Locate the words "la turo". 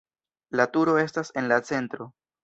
0.59-0.95